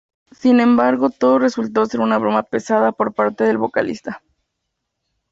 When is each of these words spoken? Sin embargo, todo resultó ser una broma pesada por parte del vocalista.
Sin 0.31 0.59
embargo, 0.59 1.11
todo 1.11 1.37
resultó 1.37 1.85
ser 1.85 1.99
una 1.99 2.17
broma 2.17 2.41
pesada 2.41 2.91
por 2.91 3.13
parte 3.13 3.43
del 3.43 3.59
vocalista. 3.59 4.23